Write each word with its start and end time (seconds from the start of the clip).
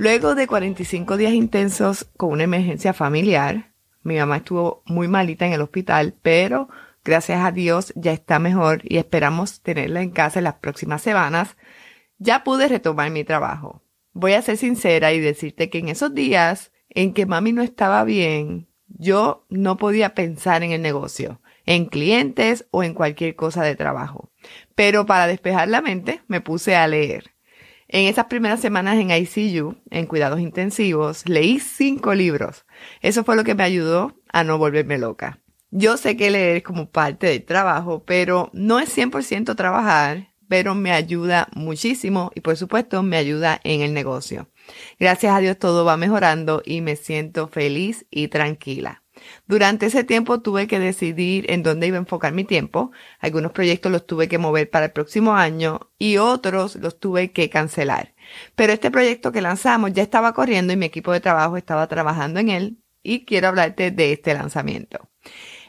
Luego 0.00 0.34
de 0.34 0.46
45 0.46 1.18
días 1.18 1.34
intensos 1.34 2.06
con 2.16 2.32
una 2.32 2.44
emergencia 2.44 2.94
familiar, 2.94 3.74
mi 4.02 4.16
mamá 4.16 4.38
estuvo 4.38 4.82
muy 4.86 5.08
malita 5.08 5.46
en 5.46 5.52
el 5.52 5.60
hospital, 5.60 6.14
pero 6.22 6.70
gracias 7.04 7.44
a 7.44 7.52
Dios 7.52 7.92
ya 7.96 8.10
está 8.10 8.38
mejor 8.38 8.80
y 8.84 8.96
esperamos 8.96 9.60
tenerla 9.60 10.00
en 10.00 10.08
casa 10.08 10.40
en 10.40 10.44
las 10.44 10.54
próximas 10.54 11.02
semanas. 11.02 11.58
Ya 12.16 12.44
pude 12.44 12.66
retomar 12.66 13.10
mi 13.10 13.24
trabajo. 13.24 13.82
Voy 14.14 14.32
a 14.32 14.40
ser 14.40 14.56
sincera 14.56 15.12
y 15.12 15.20
decirte 15.20 15.68
que 15.68 15.80
en 15.80 15.90
esos 15.90 16.14
días 16.14 16.72
en 16.88 17.12
que 17.12 17.26
mami 17.26 17.52
no 17.52 17.60
estaba 17.60 18.02
bien, 18.04 18.68
yo 18.86 19.44
no 19.50 19.76
podía 19.76 20.14
pensar 20.14 20.62
en 20.62 20.72
el 20.72 20.80
negocio, 20.80 21.42
en 21.66 21.84
clientes 21.84 22.66
o 22.70 22.82
en 22.84 22.94
cualquier 22.94 23.36
cosa 23.36 23.62
de 23.64 23.76
trabajo. 23.76 24.32
Pero 24.74 25.04
para 25.04 25.26
despejar 25.26 25.68
la 25.68 25.82
mente 25.82 26.22
me 26.26 26.40
puse 26.40 26.74
a 26.74 26.88
leer. 26.88 27.34
En 27.92 28.06
esas 28.06 28.26
primeras 28.26 28.60
semanas 28.60 28.98
en 28.98 29.10
ICU, 29.10 29.74
en 29.90 30.06
cuidados 30.06 30.38
intensivos, 30.38 31.28
leí 31.28 31.58
cinco 31.58 32.14
libros. 32.14 32.64
Eso 33.00 33.24
fue 33.24 33.34
lo 33.34 33.42
que 33.42 33.56
me 33.56 33.64
ayudó 33.64 34.14
a 34.32 34.44
no 34.44 34.58
volverme 34.58 34.96
loca. 34.96 35.40
Yo 35.72 35.96
sé 35.96 36.16
que 36.16 36.30
leer 36.30 36.58
es 36.58 36.62
como 36.62 36.88
parte 36.88 37.26
del 37.26 37.44
trabajo, 37.44 38.04
pero 38.04 38.48
no 38.52 38.78
es 38.78 38.96
100% 38.96 39.56
trabajar, 39.56 40.28
pero 40.46 40.76
me 40.76 40.92
ayuda 40.92 41.48
muchísimo 41.52 42.30
y 42.36 42.42
por 42.42 42.56
supuesto 42.56 43.02
me 43.02 43.16
ayuda 43.16 43.60
en 43.64 43.80
el 43.80 43.92
negocio. 43.92 44.48
Gracias 45.00 45.34
a 45.34 45.40
Dios 45.40 45.58
todo 45.58 45.84
va 45.84 45.96
mejorando 45.96 46.62
y 46.64 46.82
me 46.82 46.94
siento 46.94 47.48
feliz 47.48 48.06
y 48.08 48.28
tranquila. 48.28 49.02
Durante 49.46 49.86
ese 49.86 50.04
tiempo 50.04 50.40
tuve 50.40 50.66
que 50.66 50.78
decidir 50.78 51.50
en 51.50 51.62
dónde 51.62 51.86
iba 51.86 51.96
a 51.96 52.00
enfocar 52.00 52.32
mi 52.32 52.44
tiempo. 52.44 52.92
Algunos 53.18 53.52
proyectos 53.52 53.90
los 53.90 54.06
tuve 54.06 54.28
que 54.28 54.38
mover 54.38 54.70
para 54.70 54.86
el 54.86 54.92
próximo 54.92 55.34
año 55.34 55.90
y 55.98 56.16
otros 56.18 56.76
los 56.76 56.98
tuve 56.98 57.32
que 57.32 57.50
cancelar. 57.50 58.14
Pero 58.54 58.72
este 58.72 58.90
proyecto 58.90 59.32
que 59.32 59.40
lanzamos 59.40 59.92
ya 59.92 60.02
estaba 60.02 60.32
corriendo 60.32 60.72
y 60.72 60.76
mi 60.76 60.86
equipo 60.86 61.12
de 61.12 61.20
trabajo 61.20 61.56
estaba 61.56 61.86
trabajando 61.86 62.40
en 62.40 62.48
él 62.48 62.78
y 63.02 63.24
quiero 63.24 63.48
hablarte 63.48 63.90
de 63.90 64.12
este 64.12 64.34
lanzamiento. 64.34 65.08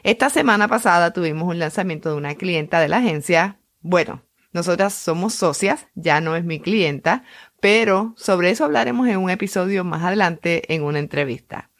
Esta 0.02 0.30
semana 0.30 0.68
pasada 0.68 1.12
tuvimos 1.12 1.48
un 1.48 1.58
lanzamiento 1.58 2.10
de 2.10 2.16
una 2.16 2.34
clienta 2.34 2.80
de 2.80 2.88
la 2.88 2.98
agencia. 2.98 3.58
Bueno, 3.80 4.22
nosotras 4.52 4.92
somos 4.94 5.34
socias, 5.34 5.86
ya 5.94 6.20
no 6.20 6.36
es 6.36 6.44
mi 6.44 6.60
clienta, 6.60 7.24
pero 7.60 8.14
sobre 8.16 8.50
eso 8.50 8.64
hablaremos 8.64 9.08
en 9.08 9.18
un 9.18 9.30
episodio 9.30 9.84
más 9.84 10.02
adelante 10.02 10.74
en 10.74 10.82
una 10.82 10.98
entrevista. 10.98 11.70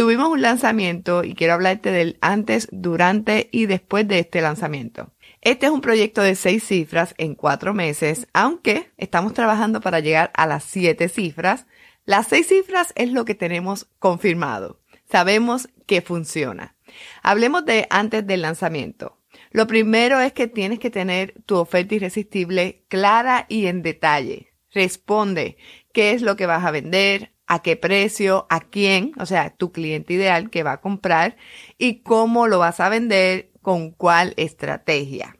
Tuvimos 0.00 0.30
un 0.30 0.40
lanzamiento 0.40 1.24
y 1.24 1.34
quiero 1.34 1.52
hablarte 1.52 1.90
del 1.90 2.16
antes, 2.22 2.68
durante 2.72 3.50
y 3.52 3.66
después 3.66 4.08
de 4.08 4.20
este 4.20 4.40
lanzamiento. 4.40 5.12
Este 5.42 5.66
es 5.66 5.72
un 5.72 5.82
proyecto 5.82 6.22
de 6.22 6.36
seis 6.36 6.64
cifras 6.64 7.14
en 7.18 7.34
cuatro 7.34 7.74
meses, 7.74 8.26
aunque 8.32 8.92
estamos 8.96 9.34
trabajando 9.34 9.82
para 9.82 10.00
llegar 10.00 10.30
a 10.32 10.46
las 10.46 10.64
siete 10.64 11.10
cifras. 11.10 11.66
Las 12.06 12.28
seis 12.28 12.46
cifras 12.46 12.94
es 12.96 13.12
lo 13.12 13.26
que 13.26 13.34
tenemos 13.34 13.88
confirmado. 13.98 14.80
Sabemos 15.12 15.68
que 15.86 16.00
funciona. 16.00 16.76
Hablemos 17.22 17.66
de 17.66 17.86
antes 17.90 18.26
del 18.26 18.40
lanzamiento. 18.40 19.18
Lo 19.50 19.66
primero 19.66 20.18
es 20.18 20.32
que 20.32 20.46
tienes 20.46 20.78
que 20.78 20.88
tener 20.88 21.34
tu 21.44 21.56
oferta 21.56 21.94
irresistible 21.94 22.86
clara 22.88 23.44
y 23.50 23.66
en 23.66 23.82
detalle. 23.82 24.54
Responde 24.72 25.58
qué 25.92 26.12
es 26.12 26.22
lo 26.22 26.36
que 26.36 26.46
vas 26.46 26.64
a 26.64 26.70
vender, 26.70 27.34
a 27.50 27.62
qué 27.62 27.76
precio, 27.76 28.46
a 28.48 28.60
quién, 28.60 29.10
o 29.18 29.26
sea, 29.26 29.50
tu 29.50 29.72
cliente 29.72 30.14
ideal 30.14 30.50
que 30.50 30.62
va 30.62 30.74
a 30.74 30.80
comprar 30.80 31.36
y 31.78 32.02
cómo 32.02 32.46
lo 32.46 32.60
vas 32.60 32.78
a 32.78 32.88
vender, 32.88 33.50
con 33.60 33.90
cuál 33.90 34.34
estrategia. 34.36 35.36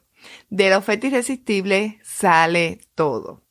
De 0.49 0.69
la 0.69 0.77
oferta 0.77 1.07
irresistible 1.07 1.99
sale 2.03 2.81
todo. 2.95 3.43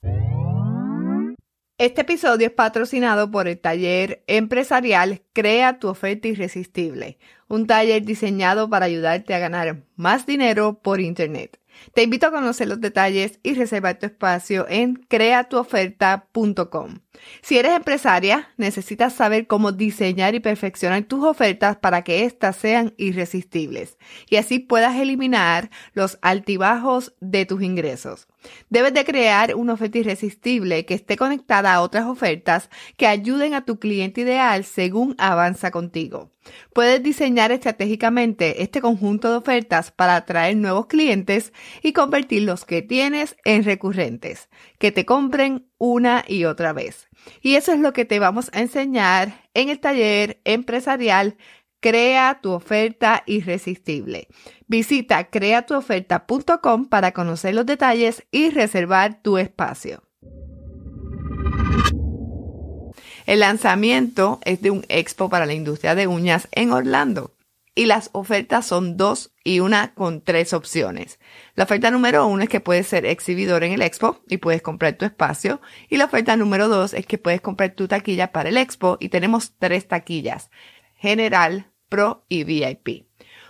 Este 1.79 2.03
episodio 2.03 2.49
es 2.49 2.53
patrocinado 2.53 3.31
por 3.31 3.49
el 3.49 3.59
taller 3.59 4.23
empresarial 4.27 5.23
Crea 5.33 5.79
tu 5.79 5.89
oferta 5.89 6.29
irresistible, 6.29 7.19
un 7.49 7.67
taller 7.67 8.05
diseñado 8.05 8.69
para 8.69 8.85
ayudarte 8.85 9.33
a 9.33 9.39
ganar 9.39 9.85
más 9.97 10.27
dinero 10.27 10.81
por 10.83 11.01
Internet. 11.01 11.60
Te 11.95 12.03
invito 12.03 12.27
a 12.27 12.31
conocer 12.31 12.69
los 12.69 12.81
detalles 12.81 13.39
y 13.43 13.55
reservar 13.55 13.99
tu 13.99 14.07
espacio 14.07 14.67
en 14.69 14.95
creatuoferta.com. 14.95 17.01
Si 17.43 17.59
eres 17.59 17.73
empresaria, 17.73 18.49
necesitas 18.57 19.13
saber 19.13 19.47
cómo 19.47 19.73
diseñar 19.73 20.35
y 20.35 20.41
perfeccionar 20.41 21.03
tus 21.05 21.25
ofertas 21.25 21.77
para 21.77 22.03
que 22.03 22.25
éstas 22.25 22.57
sean 22.57 22.95
irresistibles 22.97 23.99
y 24.29 24.37
así 24.37 24.59
puedas 24.59 24.97
eliminar 24.97 25.71
los 25.93 26.19
altibajos 26.23 27.15
de 27.21 27.47
tus 27.47 27.63
ingresos. 27.63 28.30
Debes 28.69 28.95
de 28.95 29.05
crear 29.05 29.55
una 29.55 29.75
oferta 29.75 29.99
irresistible 29.99 30.85
que 30.87 30.95
esté 30.95 31.17
conectada 31.17 31.75
a 31.75 31.83
otras 31.83 32.07
ofertas 32.07 32.71
que 32.97 33.07
ayuden 33.07 33.55
a 33.55 33.65
tu 33.65 33.79
cliente 33.79 34.23
ideal 34.23 34.65
según 34.65 35.15
avanza 35.19 35.71
contigo. 35.71 36.31
Puedes 36.73 37.03
diseñar 37.03 37.53
estratégicamente 37.53 38.63
este 38.63 38.81
conjunto 38.81 39.31
de 39.31 39.37
ofertas 39.37 39.91
para 39.91 40.17
atraer 40.17 40.57
nuevos 40.57 40.87
clientes 40.87 41.53
y 41.83 41.93
convertir 41.93 42.43
los 42.43 42.65
que 42.65 42.83
tienes 42.83 43.37
en 43.45 43.65
recurrentes, 43.65 44.49
que 44.79 44.91
te 44.91 45.05
compren 45.05 45.67
una 45.79 46.25
y 46.27 46.45
otra 46.45 46.73
vez. 46.73 47.09
Y 47.43 47.57
eso 47.57 47.73
es 47.73 47.81
lo 47.81 47.93
que 47.93 48.05
te 48.05 48.19
vamos 48.19 48.51
a 48.53 48.61
enseñar 48.61 49.49
en 49.55 49.69
el 49.69 49.81
taller 49.81 50.41
empresarial 50.45 51.37
Crea 51.81 52.41
tu 52.43 52.53
oferta 52.53 53.23
irresistible. 53.27 54.29
Visita 54.67 55.25
creatuoferta.com 55.31 56.89
para 56.89 57.13
conocer 57.13 57.55
los 57.55 57.65
detalles 57.65 58.27
y 58.31 58.51
reservar 58.51 59.23
tu 59.23 59.39
espacio. 59.39 60.03
El 63.27 63.41
lanzamiento 63.41 64.41
es 64.45 64.61
de 64.61 64.71
un 64.71 64.85
expo 64.89 65.31
para 65.31 65.47
la 65.47 65.55
industria 65.55 65.95
de 65.95 66.07
uñas 66.07 66.49
en 66.53 66.73
Orlando 66.73 67.33
y 67.75 67.87
las 67.87 68.11
ofertas 68.13 68.67
son 68.67 68.97
dos 68.97 69.33
y 69.43 69.61
una 69.61 69.95
con 69.95 70.21
tres 70.23 70.53
opciones. 70.53 71.19
La 71.55 71.65
oferta 71.65 71.91
número 71.91 72.27
uno 72.27 72.43
es 72.43 72.49
que 72.49 72.61
puedes 72.61 72.87
ser 72.87 73.07
exhibidor 73.07 73.65
en 73.65 73.73
el 73.73 73.81
expo 73.81 74.21
y 74.29 74.37
puedes 74.39 74.61
comprar 74.61 74.95
tu 74.95 75.07
espacio. 75.07 75.63
Y 75.89 75.97
la 75.97 76.07
oferta 76.07 76.37
número 76.37 76.69
dos 76.69 76.93
es 76.93 77.07
que 77.07 77.17
puedes 77.17 77.41
comprar 77.41 77.71
tu 77.71 77.89
taquilla 77.89 78.33
para 78.33 78.51
el 78.51 78.59
expo 78.59 78.99
y 79.01 79.09
tenemos 79.09 79.55
tres 79.59 79.89
taquillas. 79.89 80.51
General, 81.01 81.73
Pro 81.89 82.25
y 82.29 82.45
VIP. 82.45 83.07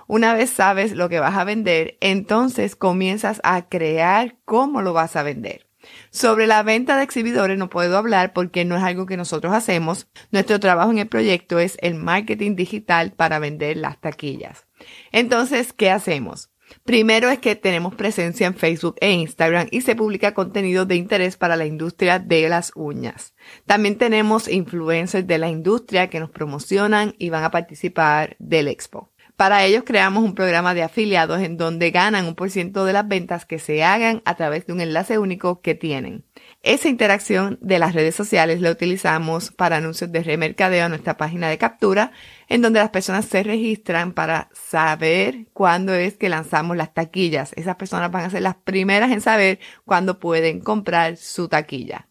Una 0.07 0.35
vez 0.35 0.51
sabes 0.51 0.93
lo 0.93 1.09
que 1.09 1.21
vas 1.21 1.37
a 1.37 1.45
vender, 1.45 1.99
entonces 2.01 2.77
comienzas 2.77 3.41
a 3.45 3.69
crear 3.69 4.37
cómo 4.45 4.83
lo 4.83 4.93
vas 4.93 5.17
a 5.17 5.23
vender. 5.23 5.67
Sobre 6.11 6.47
la 6.47 6.63
venta 6.63 6.97
de 6.97 7.05
exhibidores 7.05 7.59
no 7.59 7.71
puedo 7.71 7.97
hablar 7.97 8.33
porque 8.33 8.65
no 8.65 8.77
es 8.77 8.83
algo 8.83 9.07
que 9.07 9.17
nosotros 9.17 9.53
hacemos. 9.53 10.09
Nuestro 10.31 10.61
trabajo 10.61 10.91
en 10.91 10.99
el 10.99 11.09
proyecto 11.09 11.59
es 11.59 11.77
el 11.81 11.95
marketing 11.95 12.55
digital 12.55 13.13
para 13.13 13.39
vender 13.39 13.77
las 13.77 14.01
taquillas. 14.01 14.67
Entonces, 15.13 15.73
¿qué 15.73 15.91
hacemos? 15.91 16.50
Primero 16.85 17.31
es 17.31 17.39
que 17.39 17.57
tenemos 17.57 17.95
presencia 17.95 18.47
en 18.47 18.55
Facebook 18.55 18.97
e 19.01 19.13
Instagram 19.13 19.69
y 19.71 19.83
se 19.83 19.97
publica 19.97 20.35
contenido 20.35 20.87
de 20.87 20.97
interés 20.97 21.37
para 21.37 21.57
la 21.57 21.67
industria 21.67 22.19
de 22.19 22.49
las 22.49 22.73
uñas. 22.75 23.35
También 23.67 23.99
tenemos 23.99 24.49
influencers 24.49 25.27
de 25.27 25.39
la 25.39 25.49
industria 25.49 26.09
que 26.09 26.21
nos 26.21 26.31
promocionan 26.31 27.15
y 27.19 27.31
van 27.31 27.45
a 27.45 27.51
participar 27.51 28.37
del 28.39 28.69
expo. 28.69 29.11
Para 29.41 29.65
ellos 29.65 29.85
creamos 29.87 30.23
un 30.23 30.35
programa 30.35 30.75
de 30.75 30.83
afiliados 30.83 31.41
en 31.41 31.57
donde 31.57 31.91
ganan 31.91 32.27
un 32.27 32.35
por 32.35 32.51
ciento 32.51 32.85
de 32.85 32.93
las 32.93 33.09
ventas 33.09 33.47
que 33.47 33.59
se 33.59 33.83
hagan 33.83 34.21
a 34.27 34.35
través 34.35 34.67
de 34.67 34.75
un 34.75 34.83
enlace 34.83 35.17
único 35.17 35.63
que 35.63 35.75
tienen. 35.75 36.27
Esa 36.63 36.91
interacción 36.91 37.57
de 37.63 37.79
las 37.79 37.95
redes 37.95 38.15
sociales 38.15 38.61
la 38.61 38.71
utilizamos 38.71 39.51
para 39.51 39.77
anuncios 39.77 40.13
de 40.13 40.23
remercadeo 40.23 40.85
en 40.85 40.91
nuestra 40.91 41.17
página 41.17 41.49
de 41.49 41.57
captura, 41.57 42.13
en 42.51 42.61
donde 42.61 42.81
las 42.81 42.91
personas 42.91 43.25
se 43.25 43.43
registran 43.43 44.13
para 44.13 44.51
saber 44.53 45.47
cuándo 45.55 45.95
es 45.95 46.19
que 46.19 46.29
lanzamos 46.29 46.77
las 46.77 46.93
taquillas. 46.93 47.53
Esas 47.57 47.77
personas 47.77 48.11
van 48.11 48.25
a 48.25 48.31
ser 48.31 48.43
las 48.43 48.57
primeras 48.57 49.11
en 49.13 49.23
saber 49.23 49.61
cuándo 49.87 50.19
pueden 50.19 50.61
comprar 50.61 51.17
su 51.17 51.49
taquilla 51.49 52.07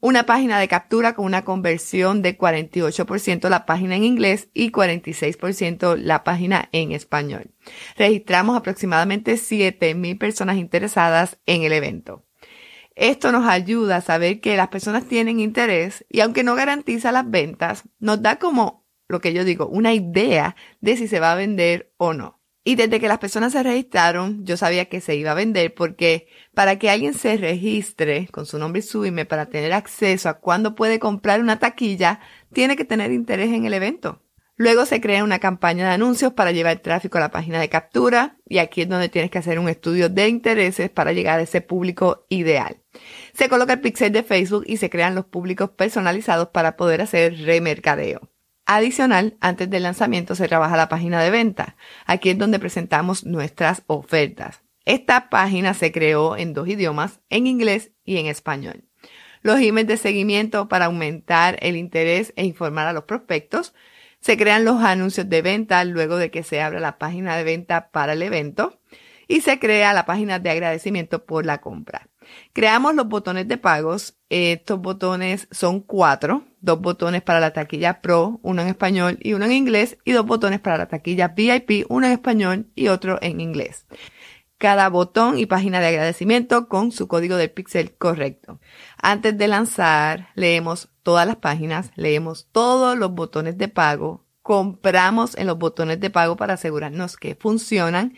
una 0.00 0.24
página 0.24 0.60
de 0.60 0.68
captura 0.68 1.14
con 1.14 1.24
una 1.24 1.44
conversión 1.44 2.22
de 2.22 2.38
48% 2.38 3.48
la 3.48 3.66
página 3.66 3.96
en 3.96 4.04
inglés 4.04 4.48
y 4.54 4.70
46% 4.70 5.96
la 5.96 6.22
página 6.22 6.68
en 6.70 6.92
español. 6.92 7.50
Registramos 7.96 8.56
aproximadamente 8.56 9.34
7.000 9.34 10.18
personas 10.18 10.58
interesadas 10.58 11.38
en 11.46 11.62
el 11.62 11.72
evento. 11.72 12.24
Esto 12.94 13.32
nos 13.32 13.48
ayuda 13.48 13.96
a 13.96 14.00
saber 14.00 14.40
que 14.40 14.56
las 14.56 14.68
personas 14.68 15.06
tienen 15.06 15.40
interés 15.40 16.04
y 16.08 16.20
aunque 16.20 16.44
no 16.44 16.54
garantiza 16.54 17.10
las 17.10 17.28
ventas, 17.28 17.82
nos 17.98 18.22
da 18.22 18.36
como 18.36 18.85
lo 19.08 19.20
que 19.20 19.32
yo 19.32 19.44
digo, 19.44 19.66
una 19.66 19.94
idea 19.94 20.56
de 20.80 20.96
si 20.96 21.08
se 21.08 21.20
va 21.20 21.32
a 21.32 21.36
vender 21.36 21.92
o 21.96 22.12
no. 22.12 22.40
Y 22.68 22.74
desde 22.74 22.98
que 22.98 23.06
las 23.06 23.18
personas 23.18 23.52
se 23.52 23.62
registraron, 23.62 24.44
yo 24.44 24.56
sabía 24.56 24.86
que 24.86 25.00
se 25.00 25.14
iba 25.14 25.30
a 25.30 25.34
vender 25.34 25.72
porque 25.72 26.26
para 26.52 26.80
que 26.80 26.90
alguien 26.90 27.14
se 27.14 27.36
registre 27.36 28.28
con 28.32 28.44
su 28.44 28.58
nombre 28.58 28.80
y 28.80 28.82
su 28.82 29.04
email 29.04 29.28
para 29.28 29.46
tener 29.46 29.72
acceso 29.72 30.28
a 30.28 30.40
cuándo 30.40 30.74
puede 30.74 30.98
comprar 30.98 31.40
una 31.40 31.60
taquilla, 31.60 32.18
tiene 32.52 32.74
que 32.74 32.84
tener 32.84 33.12
interés 33.12 33.52
en 33.52 33.66
el 33.66 33.74
evento. 33.74 34.20
Luego 34.56 34.84
se 34.84 35.00
crea 35.00 35.22
una 35.22 35.38
campaña 35.38 35.86
de 35.86 35.94
anuncios 35.94 36.32
para 36.32 36.50
llevar 36.50 36.80
tráfico 36.80 37.18
a 37.18 37.20
la 37.20 37.30
página 37.30 37.60
de 37.60 37.68
captura 37.68 38.38
y 38.48 38.58
aquí 38.58 38.82
es 38.82 38.88
donde 38.88 39.10
tienes 39.10 39.30
que 39.30 39.38
hacer 39.38 39.60
un 39.60 39.68
estudio 39.68 40.08
de 40.08 40.28
intereses 40.28 40.90
para 40.90 41.12
llegar 41.12 41.38
a 41.38 41.42
ese 41.42 41.60
público 41.60 42.26
ideal. 42.30 42.82
Se 43.32 43.48
coloca 43.48 43.74
el 43.74 43.80
pixel 43.80 44.10
de 44.10 44.24
Facebook 44.24 44.64
y 44.66 44.78
se 44.78 44.90
crean 44.90 45.14
los 45.14 45.26
públicos 45.26 45.70
personalizados 45.70 46.48
para 46.48 46.76
poder 46.76 47.02
hacer 47.02 47.36
remercadeo. 47.44 48.28
Adicional, 48.66 49.36
antes 49.40 49.70
del 49.70 49.84
lanzamiento 49.84 50.34
se 50.34 50.48
trabaja 50.48 50.76
la 50.76 50.88
página 50.88 51.22
de 51.22 51.30
venta. 51.30 51.76
Aquí 52.04 52.30
es 52.30 52.38
donde 52.38 52.58
presentamos 52.58 53.24
nuestras 53.24 53.84
ofertas. 53.86 54.62
Esta 54.84 55.30
página 55.30 55.72
se 55.72 55.92
creó 55.92 56.36
en 56.36 56.52
dos 56.52 56.68
idiomas, 56.68 57.20
en 57.30 57.46
inglés 57.46 57.92
y 58.04 58.18
en 58.18 58.26
español. 58.26 58.84
Los 59.42 59.60
emails 59.60 59.86
de 59.86 59.96
seguimiento 59.96 60.68
para 60.68 60.86
aumentar 60.86 61.56
el 61.60 61.76
interés 61.76 62.32
e 62.34 62.44
informar 62.44 62.88
a 62.88 62.92
los 62.92 63.04
prospectos. 63.04 63.72
Se 64.20 64.36
crean 64.36 64.64
los 64.64 64.82
anuncios 64.82 65.28
de 65.28 65.42
venta 65.42 65.84
luego 65.84 66.16
de 66.16 66.32
que 66.32 66.42
se 66.42 66.60
abra 66.60 66.80
la 66.80 66.98
página 66.98 67.36
de 67.36 67.44
venta 67.44 67.90
para 67.90 68.14
el 68.14 68.22
evento. 68.22 68.80
Y 69.28 69.42
se 69.42 69.58
crea 69.60 69.92
la 69.92 70.06
página 70.06 70.38
de 70.38 70.50
agradecimiento 70.50 71.24
por 71.24 71.46
la 71.46 71.60
compra. 71.60 72.08
Creamos 72.52 72.94
los 72.94 73.08
botones 73.08 73.46
de 73.46 73.58
pagos. 73.58 74.16
Estos 74.28 74.80
botones 74.80 75.48
son 75.50 75.80
cuatro. 75.80 76.44
Dos 76.66 76.80
botones 76.80 77.22
para 77.22 77.38
la 77.38 77.52
taquilla 77.52 78.00
Pro, 78.00 78.40
uno 78.42 78.60
en 78.60 78.66
español 78.66 79.18
y 79.20 79.34
uno 79.34 79.44
en 79.44 79.52
inglés. 79.52 79.98
Y 80.04 80.10
dos 80.10 80.26
botones 80.26 80.58
para 80.58 80.76
la 80.76 80.88
taquilla 80.88 81.28
VIP, 81.28 81.86
uno 81.88 82.08
en 82.08 82.12
español 82.12 82.66
y 82.74 82.88
otro 82.88 83.20
en 83.22 83.40
inglés. 83.40 83.86
Cada 84.58 84.88
botón 84.88 85.38
y 85.38 85.46
página 85.46 85.78
de 85.78 85.86
agradecimiento 85.86 86.66
con 86.66 86.90
su 86.90 87.06
código 87.06 87.36
de 87.36 87.48
pixel 87.48 87.96
correcto. 87.96 88.58
Antes 89.00 89.38
de 89.38 89.46
lanzar, 89.46 90.30
leemos 90.34 90.88
todas 91.04 91.24
las 91.24 91.36
páginas, 91.36 91.92
leemos 91.94 92.48
todos 92.50 92.98
los 92.98 93.12
botones 93.12 93.56
de 93.58 93.68
pago, 93.68 94.24
compramos 94.42 95.36
en 95.36 95.46
los 95.46 95.58
botones 95.58 96.00
de 96.00 96.10
pago 96.10 96.34
para 96.34 96.54
asegurarnos 96.54 97.16
que 97.16 97.36
funcionan 97.36 98.16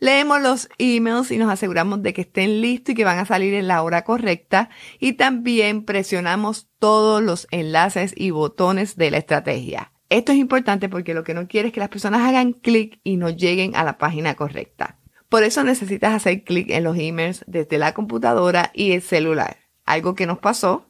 Leemos 0.00 0.40
los 0.40 0.68
emails 0.78 1.32
y 1.32 1.38
nos 1.38 1.50
aseguramos 1.50 2.02
de 2.02 2.12
que 2.12 2.20
estén 2.20 2.60
listos 2.60 2.92
y 2.92 2.94
que 2.94 3.04
van 3.04 3.18
a 3.18 3.26
salir 3.26 3.54
en 3.54 3.66
la 3.66 3.82
hora 3.82 4.02
correcta 4.04 4.70
y 5.00 5.14
también 5.14 5.84
presionamos 5.84 6.68
todos 6.78 7.20
los 7.20 7.48
enlaces 7.50 8.14
y 8.16 8.30
botones 8.30 8.96
de 8.96 9.10
la 9.10 9.18
estrategia. 9.18 9.92
Esto 10.08 10.32
es 10.32 10.38
importante 10.38 10.88
porque 10.88 11.14
lo 11.14 11.24
que 11.24 11.34
no 11.34 11.48
quiere 11.48 11.68
es 11.68 11.74
que 11.74 11.80
las 11.80 11.88
personas 11.88 12.20
hagan 12.22 12.52
clic 12.52 13.00
y 13.02 13.16
no 13.16 13.28
lleguen 13.28 13.74
a 13.74 13.82
la 13.82 13.98
página 13.98 14.36
correcta. 14.36 14.98
Por 15.28 15.42
eso 15.42 15.64
necesitas 15.64 16.14
hacer 16.14 16.44
clic 16.44 16.70
en 16.70 16.84
los 16.84 16.96
emails 16.96 17.44
desde 17.48 17.76
la 17.76 17.92
computadora 17.92 18.70
y 18.72 18.92
el 18.92 19.02
celular. 19.02 19.56
Algo 19.84 20.14
que 20.14 20.26
nos 20.26 20.38
pasó 20.38 20.86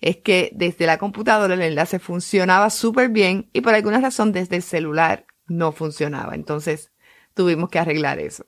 es 0.00 0.18
que 0.18 0.50
desde 0.54 0.86
la 0.86 0.98
computadora 0.98 1.54
el 1.54 1.62
enlace 1.62 1.98
funcionaba 1.98 2.70
súper 2.70 3.08
bien 3.08 3.50
y 3.52 3.60
por 3.60 3.74
alguna 3.74 4.00
razón 4.00 4.30
desde 4.30 4.56
el 4.56 4.62
celular 4.62 5.26
no 5.46 5.72
funcionaba. 5.72 6.34
Entonces 6.34 6.91
tuvimos 7.34 7.70
que 7.70 7.78
arreglar 7.78 8.18
eso. 8.18 8.46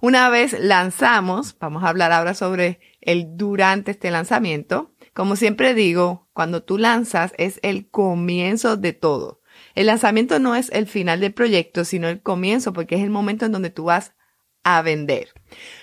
Una 0.00 0.28
vez 0.28 0.58
lanzamos, 0.58 1.56
vamos 1.58 1.84
a 1.84 1.88
hablar 1.88 2.12
ahora 2.12 2.34
sobre 2.34 2.80
el 3.00 3.36
durante 3.36 3.92
este 3.92 4.10
lanzamiento. 4.10 4.92
Como 5.14 5.36
siempre 5.36 5.74
digo, 5.74 6.28
cuando 6.32 6.62
tú 6.62 6.78
lanzas 6.78 7.32
es 7.36 7.60
el 7.62 7.88
comienzo 7.88 8.76
de 8.76 8.92
todo. 8.92 9.40
El 9.74 9.86
lanzamiento 9.86 10.38
no 10.38 10.54
es 10.54 10.70
el 10.70 10.86
final 10.86 11.20
del 11.20 11.32
proyecto, 11.32 11.84
sino 11.84 12.08
el 12.08 12.22
comienzo, 12.22 12.72
porque 12.72 12.96
es 12.96 13.02
el 13.02 13.10
momento 13.10 13.46
en 13.46 13.52
donde 13.52 13.70
tú 13.70 13.84
vas 13.84 14.14
a 14.62 14.82
vender. 14.82 15.28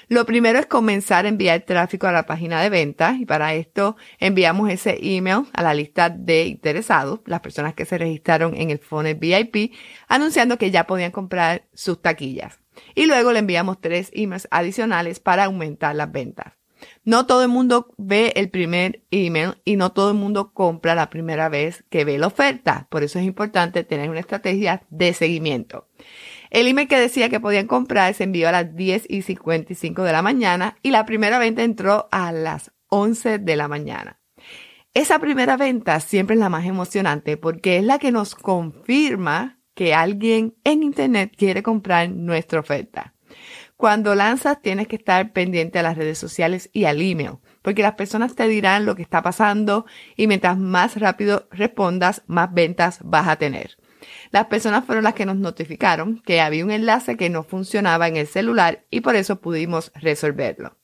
Lo 0.10 0.26
primero 0.26 0.58
es 0.58 0.68
comenzar 0.68 1.26
a 1.26 1.28
enviar 1.28 1.62
tráfico 1.62 2.08
a 2.08 2.14
la 2.14 2.26
página 2.26 2.62
de 2.62 2.70
venta 2.70 3.18
y 3.20 3.26
para 3.26 3.54
esto 3.56 3.98
enviamos 4.20 4.70
ese 4.70 4.98
email 5.02 5.48
a 5.52 5.64
la 5.64 5.74
lista 5.74 6.10
de 6.10 6.46
interesados, 6.46 7.20
las 7.26 7.42
personas 7.42 7.74
que 7.74 7.84
se 7.84 7.98
registraron 7.98 8.56
en 8.56 8.70
el 8.70 8.80
phone 8.80 9.20
VIP, 9.20 9.74
anunciando 10.08 10.58
que 10.58 10.72
ya 10.72 10.88
podían 10.88 11.12
comprar 11.12 11.68
sus 11.74 12.02
taquillas. 12.02 12.60
Y 12.96 13.06
luego 13.06 13.34
le 13.34 13.40
enviamos 13.40 13.82
tres 13.82 14.10
emails 14.14 14.48
adicionales 14.50 15.20
para 15.20 15.44
aumentar 15.44 15.94
las 15.94 16.10
ventas. 16.10 16.54
No 17.04 17.26
todo 17.26 17.44
el 17.44 17.50
mundo 17.50 17.94
ve 17.98 18.32
el 18.36 18.50
primer 18.50 19.02
email 19.12 19.56
y 19.66 19.76
no 19.76 19.92
todo 19.92 20.12
el 20.12 20.18
mundo 20.18 20.54
compra 20.54 20.96
la 20.96 21.10
primera 21.10 21.50
vez 21.50 21.84
que 21.90 22.06
ve 22.06 22.18
la 22.18 22.28
oferta. 22.28 22.88
Por 22.90 23.04
eso 23.04 23.20
es 23.20 23.26
importante 23.26 23.84
tener 23.84 24.10
una 24.10 24.20
estrategia 24.20 24.84
de 24.90 25.14
seguimiento. 25.14 25.88
El 26.50 26.68
email 26.68 26.88
que 26.88 27.00
decía 27.00 27.30
que 27.30 27.40
podían 27.40 27.68
comprar 27.68 28.14
se 28.14 28.24
envió 28.24 28.50
a 28.50 28.52
las 28.52 28.76
10 28.76 29.06
y 29.10 29.22
55 29.22 30.04
de 30.04 30.12
la 30.12 30.22
mañana 30.22 30.78
y 30.82 30.92
la 30.92 31.06
primera 31.06 31.40
venta 31.40 31.64
entró 31.64 32.08
a 32.12 32.32
las 32.32 32.72
11 32.90 33.40
de 33.40 33.56
la 33.56 33.68
mañana. 33.68 34.20
Esa 34.94 35.20
primera 35.20 35.58
venta 35.58 36.00
siempre 36.00 36.36
es 36.36 36.40
la 36.40 36.50
más 36.50 36.66
emocionante 36.66 37.38
porque 37.38 37.78
es 37.78 37.84
la 37.84 38.00
que 38.00 38.12
nos 38.12 38.34
confirma 38.34 39.60
que 39.76 39.94
alguien 39.94 40.56
en 40.64 40.82
Internet 40.82 41.34
quiere 41.38 41.62
comprar 41.62 42.10
nuestra 42.10 42.60
oferta. 42.60 43.14
Cuando 43.76 44.16
lanzas 44.16 44.60
tienes 44.60 44.88
que 44.88 44.96
estar 44.96 45.34
pendiente 45.34 45.78
a 45.78 45.84
las 45.84 45.96
redes 45.96 46.18
sociales 46.18 46.72
y 46.74 46.86
al 46.86 47.00
email, 47.00 47.34
porque 47.62 47.84
las 47.84 47.94
personas 47.94 48.34
te 48.34 48.48
dirán 48.48 48.88
lo 48.88 48.96
que 48.96 49.04
está 49.04 49.22
pasando 49.22 49.86
y 50.16 50.26
mientras 50.26 50.58
más 50.58 51.00
rápido 51.00 51.48
respondas, 51.52 52.24
más 52.26 52.52
ventas 52.52 53.00
vas 53.04 53.28
a 53.28 53.36
tener. 53.36 53.78
Las 54.32 54.48
personas 54.48 54.86
fueron 54.86 55.04
las 55.04 55.14
que 55.14 55.26
nos 55.26 55.38
notificaron 55.38 56.22
que 56.26 56.42
había 56.42 56.66
un 56.66 56.72
enlace 56.72 57.18
que 57.18 57.30
no 57.30 57.44
funcionaba 57.44 58.08
en 58.08 58.18
el 58.18 58.28
celular 58.28 58.86
y 58.90 59.02
por 59.02 59.16
eso 59.16 59.42
pudimos 59.42 59.92
resolverlo. 59.96 60.78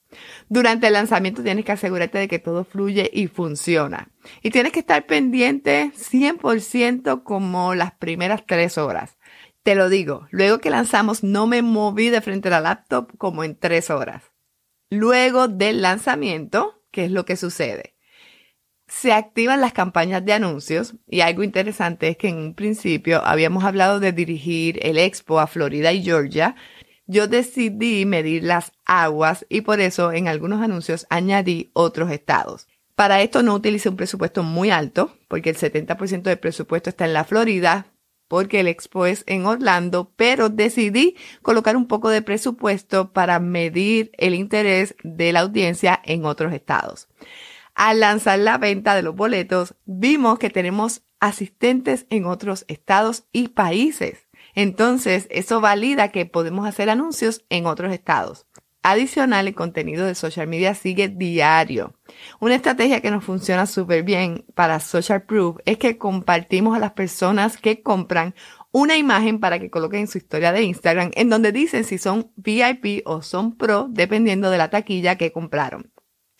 Durante 0.49 0.87
el 0.87 0.93
lanzamiento 0.93 1.43
tienes 1.43 1.65
que 1.65 1.71
asegurarte 1.71 2.17
de 2.17 2.27
que 2.27 2.39
todo 2.39 2.63
fluye 2.63 3.09
y 3.13 3.27
funciona. 3.27 4.09
Y 4.41 4.51
tienes 4.51 4.71
que 4.71 4.79
estar 4.79 5.05
pendiente 5.05 5.91
100% 5.95 7.23
como 7.23 7.75
las 7.75 7.93
primeras 7.93 8.45
tres 8.45 8.77
horas. 8.77 9.17
Te 9.63 9.75
lo 9.75 9.89
digo, 9.89 10.27
luego 10.31 10.59
que 10.59 10.69
lanzamos 10.69 11.23
no 11.23 11.47
me 11.47 11.61
moví 11.61 12.09
de 12.09 12.21
frente 12.21 12.49
a 12.49 12.51
la 12.51 12.61
laptop 12.61 13.17
como 13.17 13.43
en 13.43 13.57
tres 13.57 13.89
horas. 13.89 14.23
Luego 14.89 15.47
del 15.47 15.81
lanzamiento, 15.81 16.83
¿qué 16.91 17.05
es 17.05 17.11
lo 17.11 17.25
que 17.25 17.37
sucede? 17.37 17.92
Se 18.99 19.11
activan 19.11 19.59
las 19.59 19.73
campañas 19.73 20.23
de 20.23 20.33
anuncios 20.33 20.93
y 21.09 21.21
algo 21.21 21.43
interesante 21.43 22.09
es 22.09 22.17
que 22.17 22.29
en 22.29 22.37
un 22.37 22.53
principio 22.53 23.25
habíamos 23.25 23.63
hablado 23.63 23.99
de 23.99 24.11
dirigir 24.11 24.79
el 24.83 24.99
expo 24.99 25.39
a 25.39 25.47
Florida 25.47 25.91
y 25.91 26.03
Georgia. 26.03 26.55
Yo 27.07 27.27
decidí 27.27 28.05
medir 28.05 28.43
las 28.43 28.71
aguas 28.85 29.47
y 29.49 29.61
por 29.61 29.81
eso 29.81 30.11
en 30.11 30.27
algunos 30.27 30.61
anuncios 30.61 31.07
añadí 31.09 31.71
otros 31.73 32.11
estados. 32.11 32.67
Para 32.95 33.21
esto 33.23 33.41
no 33.41 33.55
utilicé 33.55 33.89
un 33.89 33.97
presupuesto 33.97 34.43
muy 34.43 34.69
alto 34.69 35.17
porque 35.27 35.49
el 35.49 35.57
70% 35.57 36.21
del 36.21 36.37
presupuesto 36.37 36.91
está 36.91 37.05
en 37.05 37.13
la 37.13 37.23
Florida 37.23 37.87
porque 38.27 38.59
el 38.59 38.67
expo 38.67 39.07
es 39.07 39.23
en 39.25 39.45
Orlando, 39.45 40.13
pero 40.15 40.49
decidí 40.49 41.15
colocar 41.41 41.75
un 41.75 41.87
poco 41.87 42.09
de 42.09 42.21
presupuesto 42.21 43.11
para 43.11 43.39
medir 43.39 44.11
el 44.17 44.35
interés 44.35 44.95
de 45.03 45.33
la 45.33 45.41
audiencia 45.41 45.99
en 46.05 46.25
otros 46.25 46.53
estados. 46.53 47.07
Al 47.75 47.99
lanzar 47.99 48.39
la 48.39 48.57
venta 48.57 48.95
de 48.95 49.03
los 49.03 49.15
boletos, 49.15 49.75
vimos 49.85 50.39
que 50.39 50.49
tenemos 50.49 51.03
asistentes 51.19 52.05
en 52.09 52.25
otros 52.25 52.65
estados 52.67 53.25
y 53.31 53.49
países. 53.49 54.27
Entonces, 54.55 55.27
eso 55.31 55.61
valida 55.61 56.09
que 56.09 56.25
podemos 56.25 56.67
hacer 56.67 56.89
anuncios 56.89 57.45
en 57.49 57.65
otros 57.65 57.91
estados. 57.91 58.45
Adicional, 58.85 59.47
el 59.47 59.55
contenido 59.55 60.05
de 60.05 60.13
social 60.13 60.45
media 60.47 60.75
sigue 60.75 61.07
diario. 61.07 61.93
Una 62.41 62.55
estrategia 62.55 62.99
que 62.99 63.11
nos 63.11 63.23
funciona 63.23 63.65
súper 63.65 64.03
bien 64.03 64.43
para 64.55 64.81
Social 64.81 65.23
Proof 65.23 65.59
es 65.63 65.77
que 65.77 65.97
compartimos 65.97 66.75
a 66.75 66.79
las 66.79 66.91
personas 66.91 67.55
que 67.55 67.81
compran 67.81 68.35
una 68.73 68.97
imagen 68.97 69.39
para 69.39 69.59
que 69.59 69.69
coloquen 69.69 70.01
en 70.01 70.07
su 70.07 70.17
historia 70.17 70.51
de 70.51 70.63
Instagram 70.63 71.11
en 71.15 71.29
donde 71.29 71.53
dicen 71.53 71.85
si 71.85 71.97
son 71.97 72.31
VIP 72.35 73.03
o 73.05 73.21
son 73.21 73.55
Pro 73.55 73.87
dependiendo 73.89 74.49
de 74.49 74.57
la 74.57 74.69
taquilla 74.69 75.15
que 75.15 75.31
compraron. 75.31 75.92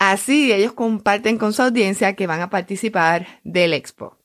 Así 0.06 0.52
ellos 0.52 0.74
comparten 0.74 1.38
con 1.38 1.54
su 1.54 1.62
audiencia 1.62 2.14
que 2.14 2.28
van 2.28 2.42
a 2.42 2.50
participar 2.50 3.40
del 3.46 3.72
expo. 3.72 4.18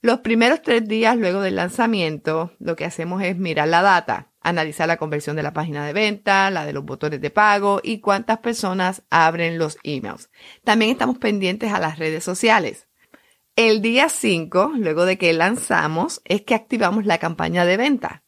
Los 0.00 0.20
primeros 0.20 0.62
tres 0.62 0.88
días 0.88 1.14
luego 1.18 1.42
del 1.42 1.56
lanzamiento, 1.56 2.54
lo 2.58 2.74
que 2.74 2.86
hacemos 2.86 3.22
es 3.22 3.36
mirar 3.36 3.68
la 3.68 3.82
data, 3.82 4.32
analizar 4.40 4.88
la 4.88 4.96
conversión 4.96 5.36
de 5.36 5.42
la 5.42 5.52
página 5.52 5.84
de 5.84 5.92
venta, 5.92 6.50
la 6.50 6.64
de 6.64 6.72
los 6.72 6.86
botones 6.86 7.20
de 7.20 7.28
pago 7.28 7.82
y 7.84 8.00
cuántas 8.00 8.38
personas 8.38 9.02
abren 9.10 9.58
los 9.58 9.76
emails. 9.82 10.30
También 10.64 10.90
estamos 10.90 11.18
pendientes 11.18 11.70
a 11.70 11.80
las 11.80 11.98
redes 11.98 12.24
sociales. 12.24 12.88
El 13.56 13.82
día 13.82 14.08
5, 14.08 14.72
luego 14.76 15.04
de 15.04 15.18
que 15.18 15.34
lanzamos, 15.34 16.22
es 16.24 16.40
que 16.40 16.54
activamos 16.54 17.04
la 17.04 17.18
campaña 17.18 17.66
de 17.66 17.76
venta, 17.76 18.24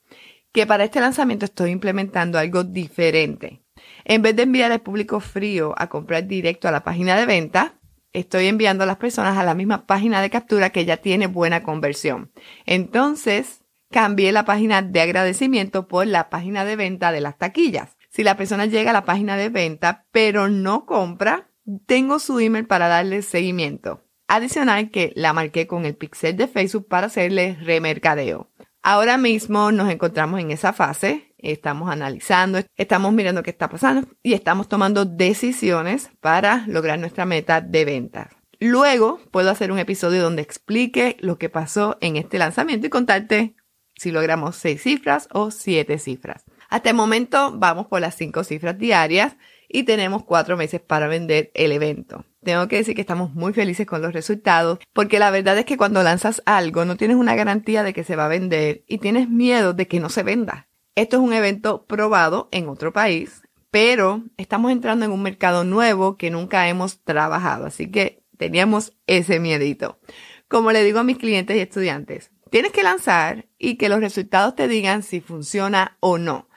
que 0.53 0.67
para 0.67 0.85
este 0.85 1.01
lanzamiento 1.01 1.47
estoy 1.47 1.71
implementando 1.71 2.39
algo 2.39 2.65
diferente. 2.65 3.63
En 4.09 4.23
vez 4.23 4.35
de 4.35 4.45
enviar 4.45 4.73
al 4.73 4.81
público 4.81 5.21
frío 5.21 5.75
a 5.77 5.89
comprar 5.89 6.27
directo 6.27 6.67
a 6.67 6.71
la 6.71 6.83
página 6.83 7.15
de 7.15 7.27
venta, 7.27 7.75
estoy 8.15 8.47
enviando 8.47 8.85
a 8.85 8.87
las 8.87 8.97
personas 8.97 9.37
a 9.37 9.45
la 9.45 9.55
misma 9.55 9.87
página 9.87 10.23
de 10.23 10.31
captura 10.31 10.71
que 10.71 10.87
ya 10.87 10.97
tiene 10.97 11.27
buena 11.27 11.63
conversión. 11.63 12.33
Entonces, 12.65 13.67
cambié 13.91 14.33
la 14.33 14.47
página 14.47 14.81
de 14.81 15.03
agradecimiento 15.03 15.89
por 15.89 16.07
la 16.07 16.31
página 16.31 16.65
de 16.65 16.77
venta 16.77 17.13
de 17.13 17.21
las 17.21 17.37
taquillas. 17.37 17.99
Si 18.09 18.25
la 18.25 18.39
persona 18.39 18.65
llega 18.65 18.91
a 18.91 18.95
la 18.95 19.05
página 19.05 19.37
de 19.37 19.51
venta 19.51 20.07
pero 20.11 20.49
no 20.49 20.87
compra, 20.87 21.51
tengo 21.85 22.19
su 22.19 22.41
email 22.41 22.67
para 22.67 22.89
darle 22.89 23.21
seguimiento. 23.21 24.07
Adicional 24.27 24.91
que 24.91 25.13
la 25.17 25.35
marqué 25.35 25.67
con 25.67 25.85
el 25.85 25.97
pixel 25.97 26.35
de 26.39 26.49
Facebook 26.49 26.89
para 26.89 27.09
hacerle 27.09 27.59
remercadeo. 27.61 28.51
Ahora 28.83 29.19
mismo 29.19 29.71
nos 29.71 29.91
encontramos 29.91 30.41
en 30.41 30.51
esa 30.51 30.73
fase, 30.73 31.28
estamos 31.39 31.91
analizando, 31.91 32.61
estamos 32.77 33.13
mirando 33.13 33.43
qué 33.43 33.51
está 33.51 33.69
pasando 33.69 34.09
y 34.23 34.35
estamos 34.35 34.69
tomando 34.69 35.05
decisiones 35.05 36.11
para 36.21 36.65
lograr 36.67 36.99
nuestra 36.99 37.25
meta 37.25 37.61
de 37.61 37.85
ventas. 37.85 38.29
Luego 38.61 39.21
puedo 39.31 39.51
hacer 39.51 39.71
un 39.71 39.79
episodio 39.79 40.23
donde 40.23 40.43
explique 40.43 41.17
lo 41.21 41.39
que 41.39 41.49
pasó 41.49 41.97
en 42.01 42.17
este 42.17 42.39
lanzamiento 42.39 42.89
y 42.89 42.91
contarte 42.91 43.55
si 43.95 44.11
logramos 44.11 44.57
seis 44.57 44.83
cifras 44.83 45.29
o 45.33 45.51
siete 45.51 45.99
cifras. 45.99 46.45
Hasta 46.69 46.91
el 46.91 46.97
momento 46.97 47.53
vamos 47.57 47.87
por 47.87 48.01
las 48.01 48.15
cinco 48.15 48.45
cifras 48.45 48.79
diarias 48.79 49.37
y 49.69 49.85
tenemos 49.85 50.25
cuatro 50.25 50.57
meses 50.57 50.81
para 50.81 51.09
vender 51.09 51.51
el 51.55 51.73
evento. 51.73 52.25
Tengo 52.43 52.69
que 52.69 52.77
decir 52.77 52.95
que 52.95 53.01
estamos 53.01 53.35
muy 53.35 53.53
felices 53.53 53.87
con 53.87 54.03
los 54.03 54.13
resultados 54.13 54.79
porque 54.93 55.19
la 55.19 55.31
verdad 55.31 55.59
es 55.59 55.65
que 55.65 55.77
cuando 55.77 56.03
lanzas 56.03 56.43
algo 56.47 56.85
no 56.85 56.97
tienes 56.97 57.17
una 57.17 57.35
garantía 57.35 57.83
de 57.83 57.93
que 57.93 58.05
se 58.05 58.17
va 58.17 58.27
a 58.27 58.29
vender 58.29 58.85
y 58.87 58.99
tienes 58.99 59.29
miedo 59.29 59.73
de 59.73 59.87
que 59.87 60.01
no 60.01 60.09
se 60.09 60.23
venda. 60.23 60.68
Esto 60.99 61.19
es 61.19 61.23
un 61.23 61.33
evento 61.33 61.87
probado 61.87 62.49
en 62.51 62.69
otro 62.69 62.93
país, 62.93 63.43
pero 63.71 64.25
estamos 64.37 64.73
entrando 64.73 65.05
en 65.05 65.13
un 65.13 65.23
mercado 65.23 65.63
nuevo 65.63 66.17
que 66.17 66.29
nunca 66.29 66.69
hemos 66.69 67.05
trabajado, 67.05 67.67
así 67.67 67.89
que 67.89 68.25
teníamos 68.37 68.95
ese 69.07 69.39
miedito. 69.39 70.01
Como 70.49 70.73
le 70.73 70.83
digo 70.83 70.99
a 70.99 71.05
mis 71.05 71.19
clientes 71.19 71.57
y 71.57 71.61
estudiantes, 71.61 72.33
tienes 72.51 72.73
que 72.73 72.83
lanzar 72.83 73.47
y 73.59 73.77
que 73.77 73.89
los 73.89 74.01
resultados 74.01 74.57
te 74.57 74.67
digan 74.67 75.05
si 75.05 75.21
funciona 75.21 75.97
o 76.01 76.19
no. 76.19 76.49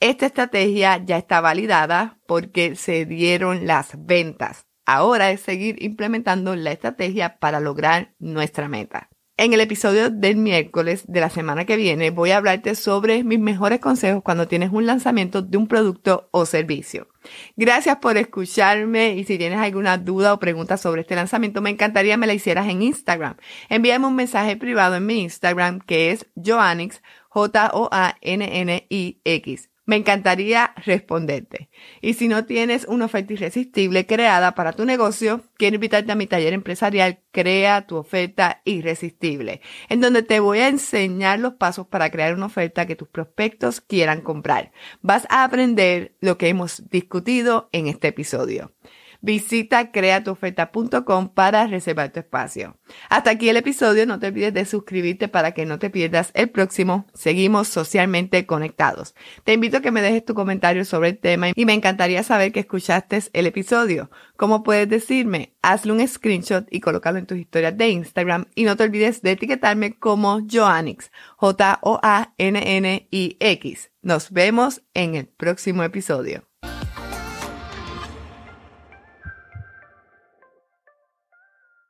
Esta 0.00 0.26
estrategia 0.26 1.00
ya 1.04 1.16
está 1.16 1.40
validada 1.40 2.18
porque 2.26 2.74
se 2.74 3.06
dieron 3.06 3.64
las 3.68 3.92
ventas. 3.96 4.66
Ahora 4.86 5.30
es 5.30 5.40
seguir 5.40 5.80
implementando 5.80 6.56
la 6.56 6.72
estrategia 6.72 7.38
para 7.38 7.60
lograr 7.60 8.12
nuestra 8.18 8.68
meta. 8.68 9.08
En 9.36 9.52
el 9.52 9.60
episodio 9.60 10.10
del 10.10 10.36
miércoles 10.36 11.02
de 11.08 11.18
la 11.18 11.28
semana 11.28 11.64
que 11.64 11.74
viene 11.74 12.10
voy 12.10 12.30
a 12.30 12.36
hablarte 12.36 12.76
sobre 12.76 13.24
mis 13.24 13.40
mejores 13.40 13.80
consejos 13.80 14.22
cuando 14.22 14.46
tienes 14.46 14.70
un 14.70 14.86
lanzamiento 14.86 15.42
de 15.42 15.58
un 15.58 15.66
producto 15.66 16.28
o 16.30 16.46
servicio. 16.46 17.08
Gracias 17.56 17.96
por 17.96 18.16
escucharme 18.16 19.16
y 19.16 19.24
si 19.24 19.36
tienes 19.36 19.58
alguna 19.58 19.98
duda 19.98 20.34
o 20.34 20.38
pregunta 20.38 20.76
sobre 20.76 21.00
este 21.00 21.16
lanzamiento 21.16 21.60
me 21.60 21.70
encantaría 21.70 22.16
me 22.16 22.28
la 22.28 22.34
hicieras 22.34 22.68
en 22.68 22.82
Instagram. 22.82 23.34
Envíame 23.68 24.06
un 24.06 24.14
mensaje 24.14 24.56
privado 24.56 24.94
en 24.94 25.04
mi 25.04 25.22
Instagram 25.22 25.80
que 25.80 26.12
es 26.12 26.26
Joannix, 26.36 27.02
J-O-A-N-N-I-X. 27.30 28.14
Me 29.86 29.96
encantaría 29.96 30.72
responderte. 30.84 31.68
Y 32.00 32.14
si 32.14 32.28
no 32.28 32.46
tienes 32.46 32.86
una 32.86 33.04
oferta 33.04 33.34
irresistible 33.34 34.06
creada 34.06 34.54
para 34.54 34.72
tu 34.72 34.84
negocio, 34.84 35.42
quiero 35.56 35.74
invitarte 35.74 36.10
a 36.10 36.14
mi 36.14 36.26
taller 36.26 36.54
empresarial 36.54 37.20
Crea 37.32 37.84
tu 37.86 37.96
oferta 37.96 38.62
irresistible, 38.64 39.60
en 39.88 40.00
donde 40.00 40.22
te 40.22 40.38
voy 40.38 40.60
a 40.60 40.68
enseñar 40.68 41.40
los 41.40 41.54
pasos 41.54 41.88
para 41.88 42.08
crear 42.10 42.32
una 42.32 42.46
oferta 42.46 42.86
que 42.86 42.94
tus 42.94 43.08
prospectos 43.08 43.80
quieran 43.80 44.20
comprar. 44.20 44.70
Vas 45.02 45.26
a 45.30 45.42
aprender 45.42 46.14
lo 46.20 46.38
que 46.38 46.48
hemos 46.48 46.88
discutido 46.90 47.68
en 47.72 47.88
este 47.88 48.06
episodio. 48.06 48.72
Visita 49.24 49.90
creatuoferta.com 49.90 51.30
para 51.30 51.66
reservar 51.66 52.12
tu 52.12 52.20
espacio. 52.20 52.76
Hasta 53.08 53.30
aquí 53.30 53.48
el 53.48 53.56
episodio. 53.56 54.04
No 54.04 54.18
te 54.18 54.26
olvides 54.26 54.52
de 54.52 54.66
suscribirte 54.66 55.28
para 55.28 55.52
que 55.52 55.64
no 55.64 55.78
te 55.78 55.88
pierdas 55.88 56.30
el 56.34 56.50
próximo. 56.50 57.06
Seguimos 57.14 57.68
socialmente 57.68 58.44
conectados. 58.44 59.14
Te 59.44 59.54
invito 59.54 59.78
a 59.78 59.80
que 59.80 59.92
me 59.92 60.02
dejes 60.02 60.26
tu 60.26 60.34
comentario 60.34 60.84
sobre 60.84 61.08
el 61.08 61.16
tema 61.18 61.46
y 61.54 61.64
me 61.64 61.72
encantaría 61.72 62.22
saber 62.22 62.52
que 62.52 62.60
escuchaste 62.60 63.22
el 63.32 63.46
episodio. 63.46 64.10
¿Cómo 64.36 64.62
puedes 64.62 64.90
decirme? 64.90 65.54
Hazle 65.62 65.92
un 65.92 66.06
screenshot 66.06 66.66
y 66.70 66.80
colócalo 66.80 67.18
en 67.18 67.24
tus 67.24 67.38
historias 67.38 67.78
de 67.78 67.88
Instagram 67.88 68.44
y 68.54 68.64
no 68.64 68.76
te 68.76 68.84
olvides 68.84 69.22
de 69.22 69.30
etiquetarme 69.30 69.98
como 69.98 70.42
Joannix, 70.46 71.10
J-O-A-N-N-I-X. 71.38 72.30
Nos 74.02 74.30
vemos 74.32 74.82
en 74.92 75.14
el 75.14 75.28
próximo 75.28 75.82
episodio. 75.82 76.46